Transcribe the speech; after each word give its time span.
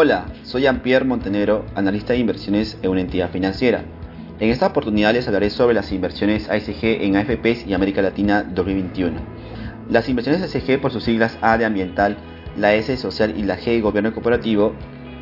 Hola, 0.00 0.26
soy 0.44 0.62
Jean-Pierre 0.62 1.04
Montenegro, 1.04 1.66
analista 1.74 2.12
de 2.12 2.20
inversiones 2.20 2.78
en 2.82 2.90
una 2.92 3.00
entidad 3.00 3.30
financiera. 3.30 3.82
En 4.38 4.48
esta 4.48 4.68
oportunidad 4.68 5.12
les 5.12 5.26
hablaré 5.26 5.50
sobre 5.50 5.74
las 5.74 5.90
inversiones 5.90 6.48
ASG 6.48 7.02
en 7.02 7.16
AFPs 7.16 7.66
y 7.66 7.74
América 7.74 8.00
Latina 8.00 8.44
2021. 8.44 9.18
Las 9.90 10.08
inversiones 10.08 10.40
ASG 10.40 10.80
por 10.80 10.92
sus 10.92 11.02
siglas 11.02 11.36
A 11.40 11.58
de 11.58 11.64
ambiental, 11.64 12.16
la 12.56 12.74
S 12.74 12.96
social 12.96 13.34
y 13.36 13.42
la 13.42 13.58
G 13.58 13.72
de 13.72 13.80
gobierno 13.80 14.14
corporativo 14.14 14.72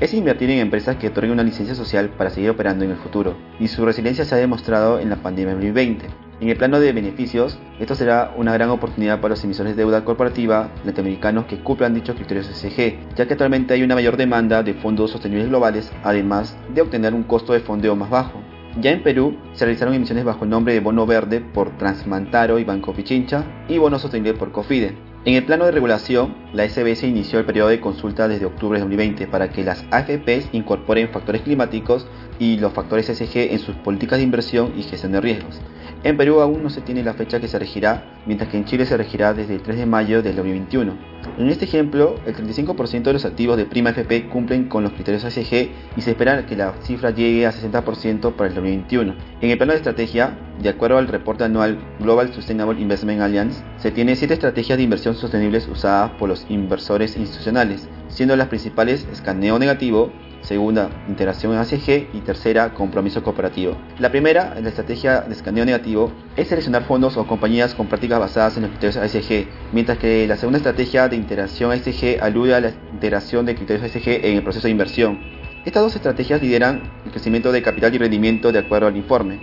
es 0.00 0.14
invertir 0.14 0.48
en 0.50 0.58
empresas 0.58 0.96
que 0.96 1.08
otorguen 1.08 1.32
una 1.32 1.42
licencia 1.42 1.74
social 1.74 2.08
para 2.08 2.30
seguir 2.30 2.50
operando 2.50 2.84
en 2.84 2.90
el 2.90 2.96
futuro, 2.96 3.36
y 3.58 3.68
su 3.68 3.84
resiliencia 3.84 4.24
se 4.24 4.34
ha 4.34 4.38
demostrado 4.38 4.98
en 4.98 5.10
la 5.10 5.16
pandemia 5.16 5.52
2020. 5.52 6.06
En 6.40 6.48
el 6.48 6.56
plano 6.56 6.80
de 6.80 6.94
beneficios, 6.94 7.58
esto 7.78 7.94
será 7.94 8.32
una 8.34 8.54
gran 8.54 8.70
oportunidad 8.70 9.20
para 9.20 9.32
los 9.34 9.44
emisores 9.44 9.76
de 9.76 9.82
deuda 9.82 10.06
corporativa 10.06 10.70
latinoamericanos 10.86 11.44
que 11.44 11.62
cumplan 11.62 11.92
dichos 11.92 12.16
criterios 12.16 12.46
SG, 12.46 13.14
ya 13.14 13.26
que 13.26 13.34
actualmente 13.34 13.74
hay 13.74 13.82
una 13.82 13.94
mayor 13.94 14.16
demanda 14.16 14.62
de 14.62 14.72
fondos 14.72 15.10
sostenibles 15.10 15.48
globales, 15.48 15.92
además 16.02 16.56
de 16.74 16.80
obtener 16.80 17.12
un 17.12 17.24
costo 17.24 17.52
de 17.52 17.60
fondeo 17.60 17.94
más 17.94 18.08
bajo. 18.08 18.40
Ya 18.80 18.92
en 18.92 19.02
Perú 19.02 19.36
se 19.52 19.66
realizaron 19.66 19.92
emisiones 19.92 20.24
bajo 20.24 20.44
el 20.44 20.50
nombre 20.50 20.72
de 20.72 20.80
Bono 20.80 21.04
Verde 21.04 21.40
por 21.40 21.76
Transmantaro 21.76 22.58
y 22.58 22.64
Banco 22.64 22.94
Pichincha 22.94 23.44
y 23.68 23.76
Bono 23.76 23.98
Sostenible 23.98 24.38
por 24.38 24.52
Cofide. 24.52 24.96
En 25.26 25.34
el 25.34 25.44
plano 25.44 25.66
de 25.66 25.72
regulación, 25.72 26.34
la 26.54 26.66
SBS 26.66 27.06
inició 27.06 27.40
el 27.40 27.44
periodo 27.44 27.68
de 27.68 27.78
consulta 27.78 28.26
desde 28.26 28.46
octubre 28.46 28.78
de 28.78 28.84
2020 28.84 29.26
para 29.26 29.50
que 29.50 29.64
las 29.64 29.84
AFPs 29.90 30.48
incorporen 30.52 31.10
factores 31.10 31.42
climáticos 31.42 32.06
y 32.38 32.56
los 32.56 32.72
factores 32.72 33.08
SG 33.08 33.52
en 33.52 33.58
sus 33.58 33.76
políticas 33.76 34.18
de 34.18 34.24
inversión 34.24 34.72
y 34.74 34.82
gestión 34.82 35.12
de 35.12 35.20
riesgos. 35.20 35.60
En 36.02 36.16
Perú 36.16 36.40
aún 36.40 36.62
no 36.62 36.70
se 36.70 36.80
tiene 36.80 37.02
la 37.02 37.14
fecha 37.14 37.40
que 37.40 37.48
se 37.48 37.58
regirá, 37.58 38.04
mientras 38.26 38.50
que 38.50 38.56
en 38.56 38.64
Chile 38.64 38.86
se 38.86 38.96
regirá 38.96 39.34
desde 39.34 39.54
el 39.54 39.62
3 39.62 39.78
de 39.78 39.86
mayo 39.86 40.22
del 40.22 40.36
2021. 40.36 40.92
En 41.38 41.48
este 41.48 41.66
ejemplo, 41.66 42.14
el 42.26 42.34
35% 42.34 43.02
de 43.02 43.12
los 43.12 43.24
activos 43.24 43.56
de 43.56 43.66
prima 43.66 43.90
AFP 43.90 44.28
cumplen 44.28 44.68
con 44.68 44.82
los 44.82 44.92
criterios 44.92 45.22
SG 45.22 45.70
y 45.96 46.00
se 46.00 46.10
espera 46.10 46.46
que 46.46 46.56
la 46.56 46.72
cifra 46.82 47.10
llegue 47.10 47.46
a 47.46 47.52
60% 47.52 48.32
para 48.32 48.48
el 48.48 48.54
2021. 48.54 49.14
En 49.40 49.50
el 49.50 49.56
plano 49.56 49.72
de 49.72 49.78
estrategia, 49.78 50.38
de 50.60 50.68
acuerdo 50.68 50.98
al 50.98 51.08
reporte 51.08 51.44
anual 51.44 51.78
Global 51.98 52.32
Sustainable 52.32 52.80
Investment 52.80 53.20
Alliance, 53.20 53.62
se 53.78 53.90
tiene 53.90 54.16
7 54.16 54.34
estrategias 54.34 54.78
de 54.78 54.84
inversión 54.84 55.14
sostenibles 55.14 55.68
usadas 55.68 56.12
por 56.12 56.28
los 56.28 56.46
inversores 56.48 57.16
institucionales, 57.16 57.88
siendo 58.08 58.36
las 58.36 58.48
principales 58.48 59.06
escaneo 59.12 59.58
negativo, 59.58 60.12
segunda, 60.42 60.90
integración 61.08 61.56
ACG 61.56 62.08
y 62.12 62.20
tercera, 62.24 62.74
compromiso 62.74 63.22
cooperativo. 63.22 63.76
La 63.98 64.10
primera, 64.10 64.54
la 64.60 64.68
estrategia 64.68 65.20
de 65.22 65.32
escaneo 65.32 65.64
negativo, 65.64 66.12
es 66.36 66.48
seleccionar 66.48 66.84
fondos 66.84 67.16
o 67.16 67.26
compañías 67.26 67.74
con 67.74 67.88
prácticas 67.88 68.20
basadas 68.20 68.56
en 68.56 68.62
los 68.62 68.70
criterios 68.72 68.96
ASG, 68.96 69.46
mientras 69.72 69.98
que 69.98 70.26
la 70.26 70.36
segunda 70.36 70.58
estrategia 70.58 71.08
de 71.08 71.16
integración 71.16 71.72
ASG 71.72 72.22
alude 72.22 72.54
a 72.54 72.60
la 72.60 72.72
integración 72.92 73.46
de 73.46 73.54
criterios 73.54 73.84
ASG 73.84 74.08
en 74.24 74.36
el 74.36 74.42
proceso 74.42 74.66
de 74.66 74.72
inversión. 74.72 75.18
Estas 75.64 75.82
dos 75.82 75.94
estrategias 75.94 76.40
lideran 76.40 76.82
el 77.04 77.10
crecimiento 77.10 77.52
de 77.52 77.62
capital 77.62 77.94
y 77.94 77.98
rendimiento 77.98 78.50
de 78.50 78.60
acuerdo 78.60 78.86
al 78.86 78.96
informe. 78.96 79.38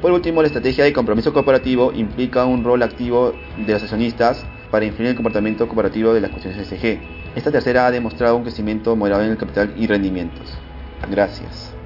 Por 0.00 0.12
último, 0.12 0.40
la 0.40 0.48
estrategia 0.48 0.82
de 0.82 0.92
compromiso 0.92 1.32
cooperativo 1.32 1.92
implica 1.92 2.44
un 2.44 2.64
rol 2.64 2.82
activo 2.82 3.34
de 3.56 3.72
los 3.72 3.82
accionistas 3.82 4.44
para 4.70 4.84
influir 4.84 5.06
en 5.06 5.10
el 5.10 5.16
comportamiento 5.16 5.68
cooperativo 5.68 6.14
de 6.14 6.22
las 6.22 6.30
cuestiones 6.30 6.66
SG. 6.66 7.19
Esta 7.34 7.50
tercera 7.52 7.86
ha 7.86 7.90
demostrado 7.90 8.36
un 8.36 8.42
crecimiento 8.42 8.96
moderado 8.96 9.24
en 9.24 9.30
el 9.30 9.38
capital 9.38 9.72
y 9.76 9.86
rendimientos. 9.86 10.52
Gracias. 11.08 11.79